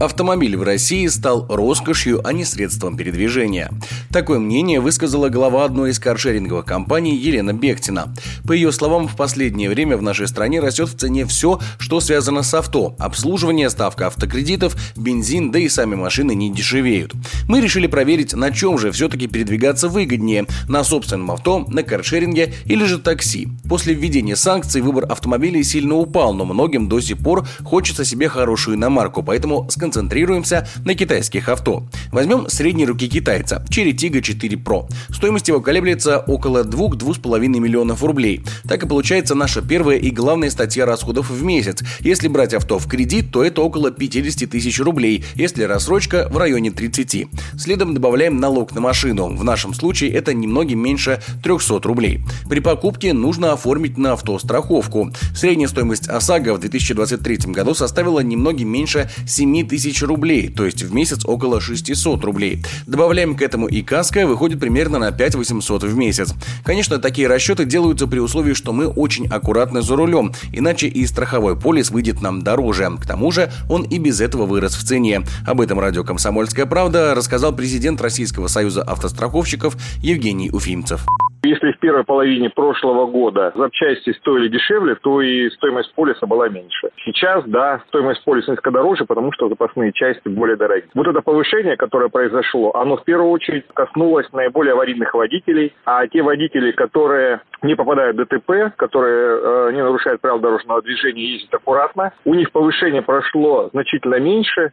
Автомобиль 0.00 0.56
в 0.56 0.62
России 0.62 1.06
стал 1.08 1.44
роскошью, 1.50 2.26
а 2.26 2.32
не 2.32 2.46
средством 2.46 2.96
передвижения. 2.96 3.70
Такое 4.08 4.38
мнение 4.38 4.80
высказала 4.80 5.28
глава 5.28 5.66
одной 5.66 5.90
из 5.90 5.98
каршеринговых 5.98 6.64
компаний 6.64 7.14
Елена 7.14 7.52
Бехтина. 7.52 8.14
По 8.46 8.52
ее 8.52 8.72
словам, 8.72 9.08
в 9.08 9.14
последнее 9.14 9.68
время 9.68 9.98
в 9.98 10.02
нашей 10.02 10.26
стране 10.26 10.60
растет 10.60 10.88
в 10.88 10.96
цене 10.96 11.26
все, 11.26 11.60
что 11.78 12.00
связано 12.00 12.42
с 12.42 12.54
авто. 12.54 12.96
Обслуживание, 12.98 13.68
ставка 13.68 14.06
автокредитов, 14.06 14.74
бензин, 14.96 15.50
да 15.50 15.58
и 15.58 15.68
сами 15.68 15.96
машины 15.96 16.34
не 16.34 16.50
дешевеют. 16.50 17.12
Мы 17.46 17.60
решили 17.60 17.86
проверить, 17.86 18.32
на 18.32 18.52
чем 18.52 18.78
же 18.78 18.92
все-таки 18.92 19.26
передвигаться 19.26 19.90
выгоднее– 19.90 20.46
на 20.68 20.82
собственном 20.82 21.30
авто, 21.32 21.66
на 21.68 21.82
каршеринге 21.82 22.54
или 22.64 22.84
же 22.86 22.98
такси. 22.98 23.48
После 23.68 23.92
введения 23.92 24.36
санкций 24.36 24.80
выбор 24.80 25.04
автомобилей 25.12 25.62
сильно 25.62 25.96
упал, 25.96 26.32
но 26.32 26.46
многим 26.46 26.88
до 26.88 27.00
сих 27.00 27.18
пор 27.18 27.46
хочется 27.62 28.06
себе 28.06 28.30
хорошую 28.30 28.78
иномарку, 28.78 29.22
поэтому 29.22 29.68
сконцентрируемся 29.68 29.89
сконцентрируемся 29.90 30.68
на 30.84 30.94
китайских 30.94 31.48
авто. 31.48 31.82
Возьмем 32.12 32.48
средней 32.48 32.86
руки 32.86 33.08
китайца– 33.08 33.64
Cherry 33.70 33.92
Tiggo 33.92 34.20
4 34.20 34.56
Pro. 34.56 34.88
Стоимость 35.10 35.48
его 35.48 35.60
колеблется 35.60 36.18
около 36.18 36.64
2-2,5 36.64 37.38
миллионов 37.48 38.02
рублей. 38.02 38.42
Так 38.68 38.82
и 38.84 38.86
получается 38.86 39.34
наша 39.34 39.62
первая 39.62 39.98
и 39.98 40.10
главная 40.10 40.50
статья 40.50 40.86
расходов 40.86 41.30
в 41.30 41.42
месяц. 41.42 41.82
Если 42.00 42.28
брать 42.28 42.54
авто 42.54 42.78
в 42.78 42.86
кредит, 42.86 43.30
то 43.30 43.44
это 43.44 43.62
около 43.62 43.90
50 43.90 44.48
тысяч 44.48 44.80
рублей, 44.80 45.24
если 45.34 45.64
рассрочка 45.64 46.28
в 46.30 46.38
районе 46.38 46.70
30. 46.70 47.26
Следом 47.58 47.94
добавляем 47.94 48.38
налог 48.38 48.72
на 48.74 48.80
машину. 48.80 49.28
В 49.34 49.44
нашем 49.44 49.74
случае 49.74 50.12
это 50.12 50.34
немного 50.34 50.74
меньше 50.74 51.20
300 51.42 51.80
рублей. 51.82 52.20
При 52.48 52.60
покупке 52.60 53.12
нужно 53.12 53.52
оформить 53.52 53.98
на 53.98 54.12
авто 54.12 54.38
страховку. 54.38 55.12
Средняя 55.34 55.68
стоимость 55.68 56.08
ОСАГО 56.08 56.54
в 56.54 56.60
2023 56.60 57.52
году 57.52 57.74
составила 57.74 58.20
немного 58.20 58.64
меньше 58.64 59.10
7 59.26 59.68
тысяч 59.68 59.80
тысяч 59.80 60.02
рублей, 60.02 60.48
то 60.48 60.66
есть 60.66 60.82
в 60.82 60.92
месяц 60.92 61.24
около 61.24 61.60
600 61.60 61.96
рублей. 62.06 62.62
Добавляем 62.86 63.36
к 63.36 63.42
этому 63.42 63.66
и 63.66 63.82
каска, 63.82 64.26
выходит 64.26 64.60
примерно 64.60 64.98
на 64.98 65.12
5 65.12 65.34
800 65.36 65.84
в 65.84 65.96
месяц. 65.96 66.34
Конечно, 66.64 66.98
такие 66.98 67.28
расчеты 67.28 67.64
делаются 67.64 68.06
при 68.06 68.18
условии, 68.18 68.54
что 68.54 68.72
мы 68.72 68.86
очень 68.86 69.26
аккуратны 69.26 69.82
за 69.82 69.96
рулем, 69.96 70.32
иначе 70.52 70.88
и 70.88 71.06
страховой 71.06 71.56
полис 71.56 71.90
выйдет 71.90 72.20
нам 72.22 72.42
дороже. 72.42 72.90
К 73.00 73.06
тому 73.06 73.30
же 73.30 73.52
он 73.68 73.82
и 73.82 73.98
без 73.98 74.20
этого 74.20 74.46
вырос 74.46 74.74
в 74.74 74.84
цене. 74.84 75.22
Об 75.46 75.60
этом 75.60 75.78
радио 75.78 76.04
«Комсомольская 76.04 76.66
правда» 76.66 77.14
рассказал 77.14 77.54
президент 77.54 78.00
Российского 78.00 78.48
союза 78.48 78.82
автостраховщиков 78.82 79.76
Евгений 80.02 80.50
Уфимцев. 80.50 81.06
Если 81.42 81.72
в 81.72 81.78
первой 81.78 82.04
половине 82.04 82.50
прошлого 82.50 83.06
года 83.06 83.52
запчасти 83.54 84.12
стоили 84.18 84.48
дешевле, 84.48 84.94
то 84.96 85.22
и 85.22 85.48
стоимость 85.50 85.94
полиса 85.94 86.26
была 86.26 86.48
меньше. 86.48 86.90
Сейчас, 87.04 87.44
да, 87.46 87.82
стоимость 87.88 88.22
полиса 88.24 88.52
несколько 88.52 88.70
дороже, 88.70 89.04
потому 89.06 89.32
что 89.32 89.48
запасные 89.48 89.92
части 89.92 90.28
более 90.28 90.56
дорогие. 90.56 90.90
Вот 90.94 91.06
это 91.06 91.22
повышение, 91.22 91.76
которое 91.76 92.08
произошло, 92.08 92.72
оно 92.74 92.96
в 92.96 93.04
первую 93.04 93.30
очередь 93.30 93.64
коснулось 93.72 94.30
наиболее 94.32 94.72
аварийных 94.72 95.14
водителей, 95.14 95.74
а 95.84 96.06
те 96.06 96.22
водители, 96.22 96.72
которые 96.72 97.40
не 97.62 97.74
попадают 97.74 98.16
в 98.16 98.24
ДТП, 98.24 98.76
которые 98.76 99.68
э, 99.68 99.72
не 99.72 99.82
нарушают 99.82 100.20
правила 100.20 100.40
дорожного 100.40 100.82
движения 100.82 101.22
и 101.22 101.32
ездят 101.34 101.54
аккуратно, 101.54 102.12
у 102.24 102.34
них 102.34 102.52
повышение 102.52 103.02
прошло 103.02 103.70
значительно 103.72 104.18
меньше. 104.20 104.72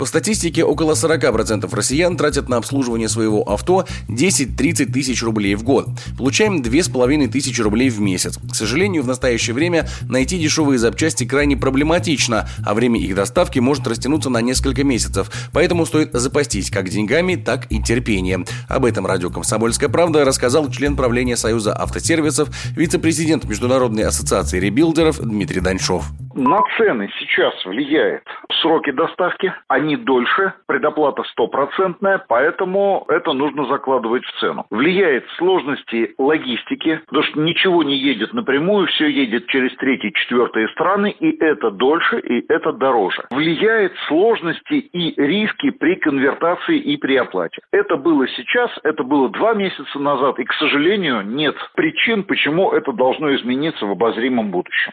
По 0.00 0.06
статистике, 0.06 0.64
около 0.64 0.92
40% 0.92 1.68
россиян 1.74 2.16
тратят 2.16 2.48
на 2.48 2.56
обслуживание 2.56 3.06
своего 3.06 3.46
авто 3.46 3.84
10-30 4.08 4.90
тысяч 4.90 5.22
рублей 5.22 5.54
в 5.56 5.62
год. 5.62 5.90
Получаем 6.16 6.62
2,5 6.62 7.28
тысячи 7.28 7.60
рублей 7.60 7.90
в 7.90 8.00
месяц. 8.00 8.38
К 8.38 8.54
сожалению, 8.54 9.02
в 9.02 9.06
настоящее 9.06 9.52
время 9.52 9.90
найти 10.08 10.38
дешевые 10.38 10.78
запчасти 10.78 11.24
крайне 11.24 11.54
проблематично, 11.54 12.48
а 12.64 12.72
время 12.72 12.98
их 12.98 13.14
доставки 13.14 13.58
может 13.58 13.86
растянуться 13.86 14.30
на 14.30 14.40
несколько 14.40 14.84
месяцев. 14.84 15.30
Поэтому 15.52 15.84
стоит 15.84 16.14
запастись 16.14 16.70
как 16.70 16.88
деньгами, 16.88 17.34
так 17.34 17.70
и 17.70 17.82
терпением. 17.82 18.46
Об 18.68 18.86
этом 18.86 19.04
радио 19.04 19.28
«Комсомольская 19.28 19.90
правда» 19.90 20.24
рассказал 20.24 20.70
член 20.70 20.96
правления 20.96 21.36
Союза 21.36 21.78
автосервисов, 21.78 22.48
вице-президент 22.74 23.44
Международной 23.44 24.04
ассоциации 24.04 24.60
ребилдеров 24.60 25.20
Дмитрий 25.20 25.60
Даньшов. 25.60 26.06
На 26.40 26.62
цены 26.78 27.10
сейчас 27.18 27.52
влияет 27.66 28.22
сроки 28.62 28.92
доставки, 28.92 29.52
они 29.68 29.96
дольше, 29.96 30.54
предоплата 30.64 31.22
стопроцентная, 31.24 32.24
поэтому 32.26 33.04
это 33.08 33.34
нужно 33.34 33.66
закладывать 33.66 34.24
в 34.24 34.40
цену. 34.40 34.64
Влияет 34.70 35.26
сложности 35.36 36.14
логистики, 36.16 37.02
потому 37.08 37.24
что 37.24 37.40
ничего 37.40 37.82
не 37.82 37.94
едет 37.94 38.32
напрямую, 38.32 38.86
все 38.86 39.08
едет 39.08 39.48
через 39.48 39.76
третьи, 39.76 40.12
четвертые 40.14 40.68
страны, 40.68 41.14
и 41.20 41.30
это 41.44 41.70
дольше, 41.70 42.20
и 42.20 42.42
это 42.50 42.72
дороже. 42.72 43.22
Влияет 43.30 43.92
сложности 44.08 44.72
и 44.72 45.22
риски 45.22 45.68
при 45.68 45.96
конвертации 45.96 46.78
и 46.78 46.96
при 46.96 47.16
оплате. 47.16 47.60
Это 47.70 47.96
было 47.96 48.26
сейчас, 48.28 48.70
это 48.82 49.02
было 49.04 49.28
два 49.28 49.52
месяца 49.52 49.98
назад, 49.98 50.38
и, 50.38 50.44
к 50.44 50.54
сожалению, 50.54 51.20
нет 51.20 51.56
причин, 51.74 52.24
почему 52.24 52.72
это 52.72 52.92
должно 52.92 53.34
измениться 53.34 53.84
в 53.84 53.90
обозримом 53.90 54.50
будущем. 54.50 54.92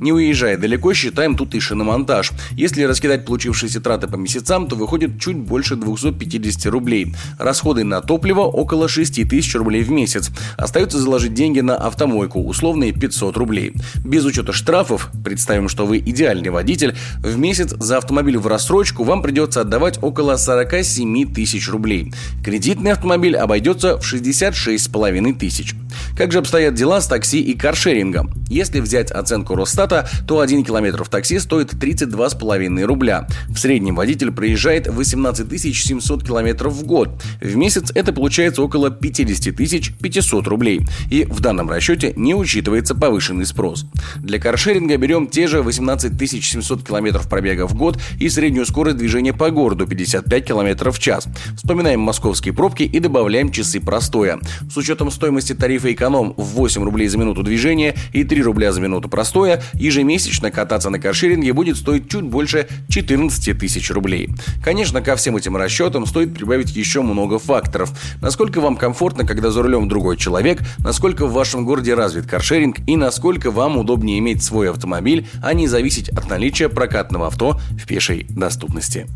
Не 0.00 0.12
уезжая 0.14 0.56
далеко, 0.56 0.94
считаем 0.94 1.36
тут 1.36 1.54
и 1.54 1.60
шиномонтаж. 1.60 2.32
Если 2.52 2.84
раскидать 2.84 3.26
получившиеся 3.26 3.82
траты 3.82 4.08
по 4.08 4.16
месяцам, 4.16 4.66
то 4.66 4.74
выходит 4.74 5.20
чуть 5.20 5.36
больше 5.36 5.76
250 5.76 6.72
рублей. 6.72 7.14
Расходы 7.38 7.84
на 7.84 8.00
топливо 8.00 8.40
около 8.40 8.88
6 8.88 9.28
тысяч 9.28 9.54
рублей 9.54 9.82
в 9.82 9.90
месяц. 9.90 10.30
Остается 10.56 10.98
заложить 10.98 11.34
деньги 11.34 11.60
на 11.60 11.76
автомойку, 11.76 12.42
условные 12.42 12.92
500 12.92 13.36
рублей. 13.36 13.74
Без 14.02 14.24
учета 14.24 14.54
штрафов, 14.54 15.10
представим, 15.22 15.68
что 15.68 15.84
вы 15.84 15.98
идеальный 15.98 16.48
водитель, 16.48 16.96
в 17.18 17.36
месяц 17.36 17.74
за 17.78 17.98
автомобиль 17.98 18.38
в 18.38 18.46
рассрочку 18.46 19.04
вам 19.04 19.20
придется 19.20 19.60
отдавать 19.60 19.98
около 20.02 20.36
47 20.36 21.34
тысяч 21.34 21.68
рублей. 21.68 22.14
Кредитный 22.42 22.92
автомобиль 22.92 23.36
обойдется 23.36 23.98
в 23.98 24.10
66,5 24.10 25.38
тысяч. 25.38 25.74
Как 26.16 26.32
же 26.32 26.38
обстоят 26.38 26.74
дела 26.74 27.00
с 27.00 27.06
такси 27.06 27.40
и 27.40 27.54
каршерингом? 27.54 28.32
Если 28.48 28.80
взять 28.80 29.10
оценку 29.10 29.54
Росстата, 29.54 29.89
то 30.26 30.40
1 30.40 30.64
километр 30.64 31.04
в 31.04 31.08
такси 31.08 31.38
стоит 31.38 31.74
32,5 31.74 32.82
рубля. 32.84 33.26
В 33.48 33.58
среднем 33.58 33.96
водитель 33.96 34.32
проезжает 34.32 34.86
18 34.88 35.60
700 35.60 36.24
километров 36.24 36.72
в 36.72 36.84
год. 36.84 37.10
В 37.40 37.56
месяц 37.56 37.90
это 37.94 38.12
получается 38.12 38.62
около 38.62 38.90
50 38.90 39.56
500 39.56 40.46
рублей. 40.46 40.80
И 41.10 41.24
в 41.24 41.40
данном 41.40 41.70
расчете 41.70 42.12
не 42.16 42.34
учитывается 42.34 42.94
повышенный 42.94 43.46
спрос. 43.46 43.86
Для 44.16 44.38
каршеринга 44.38 44.96
берем 44.96 45.26
те 45.26 45.46
же 45.46 45.62
18 45.62 46.30
700 46.30 46.86
километров 46.86 47.28
пробега 47.28 47.66
в 47.66 47.74
год 47.74 48.00
и 48.18 48.28
среднюю 48.28 48.66
скорость 48.66 48.96
движения 48.96 49.32
по 49.32 49.50
городу 49.50 49.86
55 49.86 50.44
километров 50.44 50.96
в 50.96 50.98
час. 50.98 51.26
Вспоминаем 51.56 52.00
московские 52.00 52.54
пробки 52.54 52.82
и 52.82 52.98
добавляем 53.00 53.50
часы 53.50 53.80
простоя. 53.80 54.38
С 54.70 54.76
учетом 54.76 55.10
стоимости 55.10 55.54
тарифа 55.54 55.92
эконом 55.92 56.34
в 56.36 56.44
8 56.44 56.82
рублей 56.82 57.08
за 57.08 57.18
минуту 57.18 57.42
движения 57.42 57.94
и 58.12 58.24
3 58.24 58.42
рубля 58.42 58.72
за 58.72 58.80
минуту 58.80 59.08
простоя, 59.08 59.62
ежемесячно 59.80 60.50
кататься 60.50 60.90
на 60.90 60.98
каршеринге 60.98 61.52
будет 61.52 61.76
стоить 61.76 62.08
чуть 62.08 62.24
больше 62.24 62.68
14 62.88 63.58
тысяч 63.58 63.90
рублей. 63.90 64.30
Конечно, 64.62 65.00
ко 65.00 65.16
всем 65.16 65.36
этим 65.36 65.56
расчетам 65.56 66.06
стоит 66.06 66.34
прибавить 66.34 66.76
еще 66.76 67.02
много 67.02 67.38
факторов. 67.38 67.92
Насколько 68.20 68.60
вам 68.60 68.76
комфортно, 68.76 69.26
когда 69.26 69.50
за 69.50 69.62
рулем 69.62 69.88
другой 69.88 70.16
человек, 70.16 70.60
насколько 70.78 71.26
в 71.26 71.32
вашем 71.32 71.64
городе 71.64 71.94
развит 71.94 72.26
каршеринг 72.26 72.76
и 72.86 72.96
насколько 72.96 73.50
вам 73.50 73.78
удобнее 73.78 74.18
иметь 74.18 74.42
свой 74.42 74.70
автомобиль, 74.70 75.26
а 75.42 75.54
не 75.54 75.66
зависеть 75.66 76.08
от 76.10 76.28
наличия 76.28 76.68
прокатного 76.68 77.26
авто 77.28 77.58
в 77.70 77.86
пешей 77.86 78.26
доступности. 78.28 79.06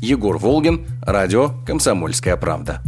Егор 0.00 0.38
Волгин, 0.38 0.86
радио 1.02 1.52
«Комсомольская 1.64 2.36
правда». 2.36 2.82